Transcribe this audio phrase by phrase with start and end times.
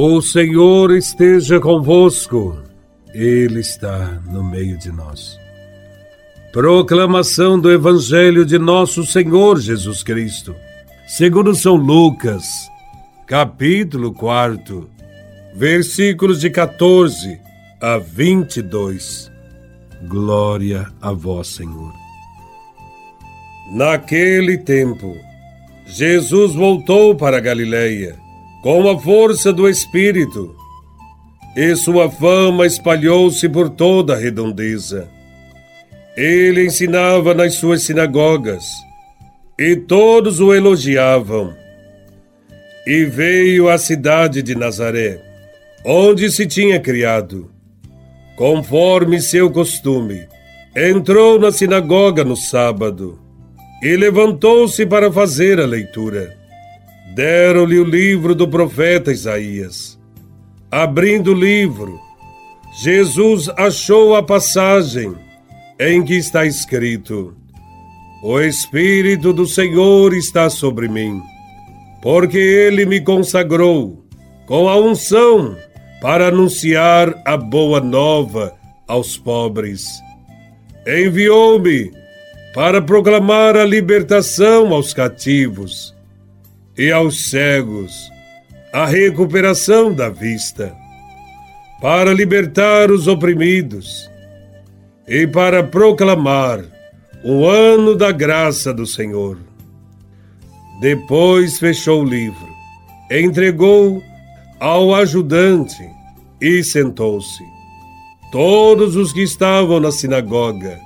[0.00, 2.56] O Senhor esteja convosco,
[3.12, 5.36] Ele está no meio de nós.
[6.52, 10.54] Proclamação do Evangelho de Nosso Senhor Jesus Cristo,
[11.08, 12.44] segundo São Lucas,
[13.26, 14.88] capítulo 4,
[15.56, 17.40] versículos de 14
[17.80, 19.32] a 22.
[20.06, 21.92] Glória a Vós, Senhor.
[23.72, 25.16] Naquele tempo,
[25.88, 28.27] Jesus voltou para Galiléia
[28.62, 30.54] com a força do Espírito,
[31.56, 35.08] e sua fama espalhou-se por toda a redondeza.
[36.16, 38.64] Ele ensinava nas suas sinagogas,
[39.58, 41.54] e todos o elogiavam.
[42.86, 45.20] E veio à cidade de Nazaré,
[45.84, 47.50] onde se tinha criado.
[48.36, 50.28] Conforme seu costume,
[50.76, 53.18] entrou na sinagoga no sábado
[53.82, 56.37] e levantou-se para fazer a leitura.
[57.14, 59.98] Deram-lhe o livro do profeta Isaías.
[60.70, 61.98] Abrindo o livro,
[62.82, 65.14] Jesus achou a passagem
[65.80, 67.34] em que está escrito:
[68.22, 71.20] O Espírito do Senhor está sobre mim,
[72.02, 74.04] porque ele me consagrou
[74.46, 75.56] com a unção
[76.00, 78.54] para anunciar a boa nova
[78.86, 79.88] aos pobres.
[80.86, 81.90] Enviou-me
[82.54, 85.97] para proclamar a libertação aos cativos
[86.78, 88.08] e aos cegos
[88.72, 90.72] a recuperação da vista,
[91.80, 94.08] para libertar os oprimidos
[95.06, 96.64] e para proclamar
[97.24, 99.38] o ano da graça do Senhor.
[100.80, 102.48] Depois fechou o livro,
[103.10, 104.02] entregou
[104.60, 105.88] ao ajudante
[106.40, 107.42] e sentou-se.
[108.30, 110.78] Todos os que estavam na sinagoga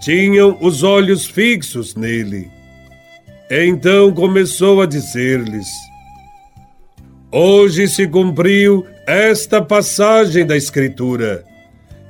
[0.00, 2.57] tinham os olhos fixos nele
[3.50, 5.68] então começou a dizer-lhes:
[7.30, 11.44] Hoje se cumpriu esta passagem da Escritura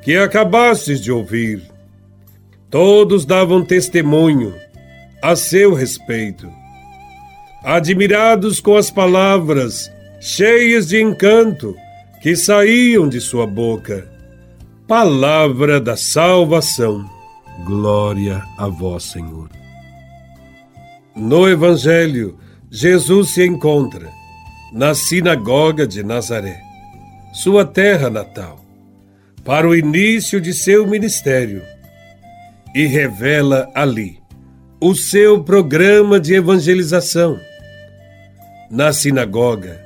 [0.02, 1.62] que acabastes de ouvir.
[2.70, 4.54] Todos davam testemunho
[5.22, 6.50] a seu respeito,
[7.64, 11.74] admirados com as palavras cheias de encanto
[12.22, 14.08] que saíam de sua boca.
[14.86, 17.08] Palavra da salvação.
[17.64, 19.57] Glória a vós, Senhor.
[21.18, 22.38] No Evangelho,
[22.70, 24.08] Jesus se encontra
[24.72, 26.60] na sinagoga de Nazaré,
[27.32, 28.64] sua terra natal,
[29.44, 31.60] para o início de seu ministério
[32.72, 34.20] e revela ali
[34.80, 37.40] o seu programa de evangelização.
[38.70, 39.84] Na sinagoga,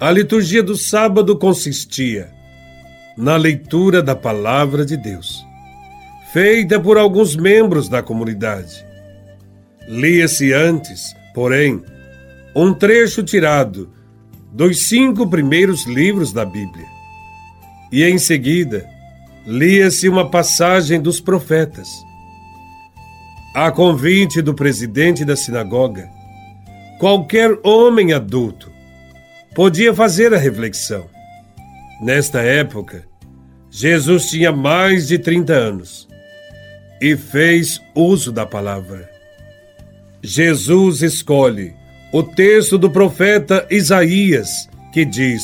[0.00, 2.28] a liturgia do sábado consistia
[3.16, 5.46] na leitura da palavra de Deus,
[6.32, 8.85] feita por alguns membros da comunidade
[9.88, 11.82] Lia-se antes, porém,
[12.54, 13.90] um trecho tirado
[14.52, 16.86] dos cinco primeiros livros da Bíblia.
[17.92, 18.88] E em seguida,
[19.46, 21.88] lia-se uma passagem dos profetas.
[23.54, 26.08] A convite do presidente da sinagoga,
[26.98, 28.70] qualquer homem adulto
[29.54, 31.08] podia fazer a reflexão.
[32.00, 33.06] Nesta época,
[33.70, 36.08] Jesus tinha mais de 30 anos
[37.00, 39.15] e fez uso da palavra.
[40.22, 41.74] Jesus escolhe
[42.12, 45.42] o texto do profeta Isaías, que diz: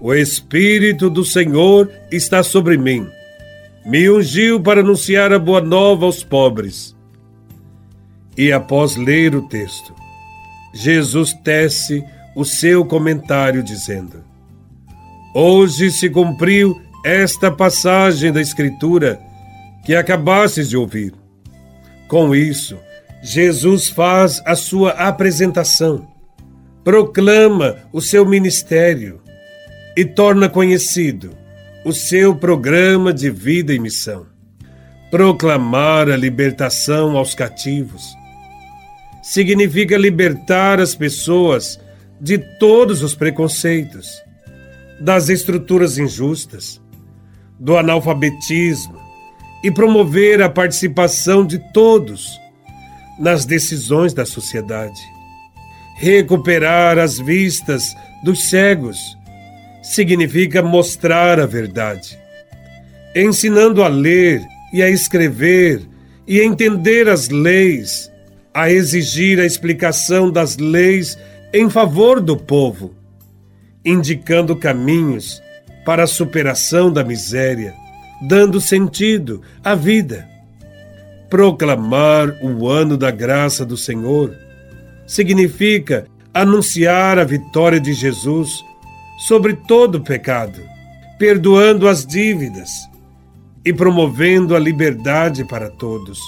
[0.00, 3.06] O Espírito do Senhor está sobre mim.
[3.84, 6.94] Me ungiu para anunciar a boa nova aos pobres.
[8.36, 9.94] E após ler o texto,
[10.72, 12.04] Jesus tece
[12.36, 14.22] o seu comentário dizendo:
[15.34, 19.20] Hoje se cumpriu esta passagem da Escritura
[19.84, 21.14] que acabastes de ouvir.
[22.06, 22.76] Com isso,
[23.22, 26.08] Jesus faz a sua apresentação,
[26.82, 29.20] proclama o seu ministério
[29.96, 31.30] e torna conhecido
[31.84, 34.26] o seu programa de vida e missão.
[35.10, 38.02] Proclamar a libertação aos cativos
[39.22, 41.78] significa libertar as pessoas
[42.20, 44.22] de todos os preconceitos,
[45.00, 46.80] das estruturas injustas,
[47.58, 48.98] do analfabetismo
[49.62, 52.38] e promover a participação de todos
[53.20, 55.00] nas decisões da sociedade.
[55.94, 57.94] Recuperar as vistas
[58.24, 59.18] dos cegos
[59.82, 62.18] significa mostrar a verdade,
[63.14, 65.82] ensinando a ler e a escrever
[66.26, 68.10] e entender as leis,
[68.54, 71.18] a exigir a explicação das leis
[71.52, 72.94] em favor do povo,
[73.84, 75.42] indicando caminhos
[75.84, 77.74] para a superação da miséria,
[78.22, 80.29] dando sentido à vida
[81.30, 84.36] Proclamar o ano da graça do Senhor
[85.06, 88.64] significa anunciar a vitória de Jesus
[89.26, 90.60] sobre todo o pecado,
[91.18, 92.70] perdoando as dívidas
[93.64, 96.18] e promovendo a liberdade para todos.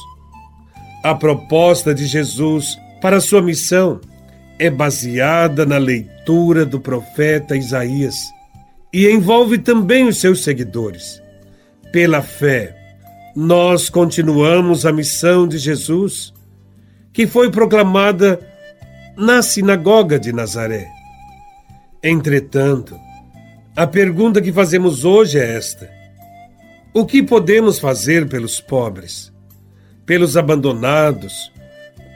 [1.02, 4.00] A proposta de Jesus para sua missão
[4.58, 8.16] é baseada na leitura do profeta Isaías
[8.93, 11.20] e envolve também os seus seguidores.
[11.90, 12.76] Pela fé,
[13.34, 16.32] nós continuamos a missão de Jesus,
[17.12, 18.40] que foi proclamada
[19.17, 20.88] na sinagoga de Nazaré.
[22.02, 22.99] Entretanto,
[23.75, 25.90] a pergunta que fazemos hoje é esta:
[26.93, 29.32] O que podemos fazer pelos pobres,
[30.05, 31.52] pelos abandonados,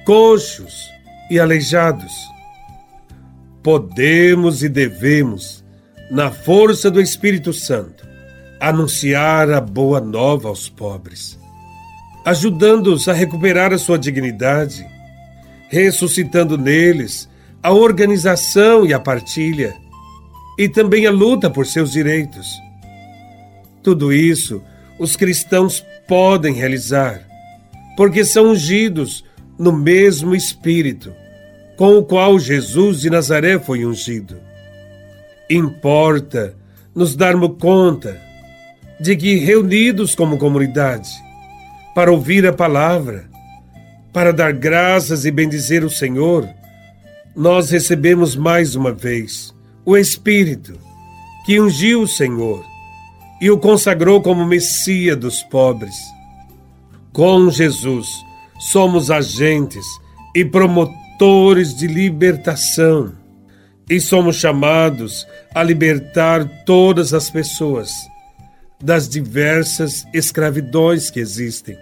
[0.04, 0.90] coxos
[1.30, 2.12] e aleijados?
[3.62, 5.64] Podemos e devemos,
[6.10, 8.05] na força do Espírito Santo,
[8.60, 11.38] anunciar a boa nova aos pobres,
[12.24, 14.86] ajudando-os a recuperar a sua dignidade,
[15.68, 17.28] ressuscitando neles
[17.62, 19.74] a organização e a partilha
[20.58, 22.46] e também a luta por seus direitos.
[23.82, 24.62] Tudo isso
[24.98, 27.20] os cristãos podem realizar,
[27.96, 29.24] porque são ungidos
[29.58, 31.12] no mesmo Espírito
[31.76, 34.38] com o qual Jesus de Nazaré foi ungido.
[35.48, 36.56] Importa
[36.94, 38.25] nos darmos conta
[39.00, 41.10] de que, reunidos como comunidade,
[41.94, 43.28] para ouvir a palavra,
[44.12, 46.48] para dar graças e bendizer o Senhor,
[47.34, 49.54] nós recebemos mais uma vez
[49.84, 50.78] o Espírito,
[51.44, 52.64] que ungiu o Senhor
[53.40, 55.94] e o consagrou como Messias dos pobres.
[57.12, 58.08] Com Jesus,
[58.58, 59.84] somos agentes
[60.34, 63.12] e promotores de libertação
[63.88, 67.90] e somos chamados a libertar todas as pessoas
[68.80, 71.76] das diversas escravidões que existem.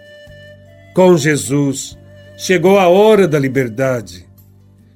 [0.94, 1.98] Com Jesus,
[2.36, 4.26] chegou a hora da liberdade,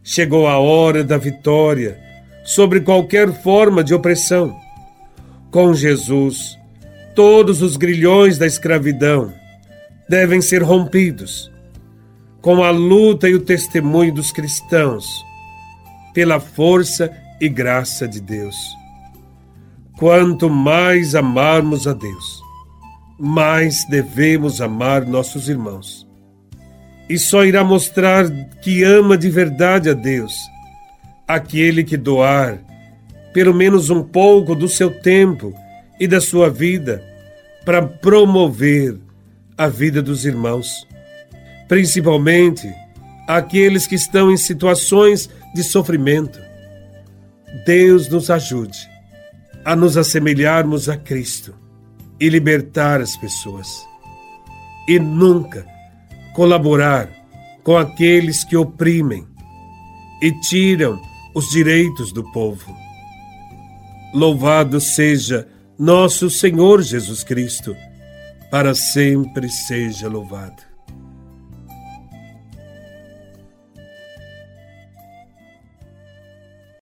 [0.03, 1.99] chegou a hora da vitória
[2.45, 4.57] sobre qualquer forma de opressão.
[5.51, 6.57] Com Jesus,
[7.15, 9.33] todos os grilhões da escravidão
[10.09, 11.51] devem ser rompidos.
[12.41, 15.05] Com a luta e o testemunho dos cristãos,
[16.15, 17.11] pela força
[17.41, 18.57] e graça de Deus.
[19.99, 22.41] Quanto mais amarmos a Deus,
[23.19, 26.07] mais devemos amar nossos irmãos.
[27.11, 28.31] E só irá mostrar
[28.63, 30.33] que ama de verdade a Deus
[31.27, 32.61] aquele que doar
[33.35, 35.53] pelo menos um pouco do seu tempo
[35.99, 37.03] e da sua vida
[37.65, 38.97] para promover
[39.57, 40.87] a vida dos irmãos,
[41.67, 42.73] principalmente
[43.27, 46.41] aqueles que estão em situações de sofrimento.
[47.67, 48.98] Deus nos ajude
[49.69, 51.55] a nos assemelharmos a Cristo
[52.19, 53.69] e libertar as pessoas.
[54.89, 55.67] E nunca
[56.35, 57.11] colaborar
[57.63, 59.27] com aqueles que oprimem
[60.23, 60.99] e tiram
[61.35, 62.75] os direitos do povo.
[64.15, 65.47] Louvado seja
[65.79, 67.77] nosso Senhor Jesus Cristo,
[68.51, 70.68] para sempre seja louvado.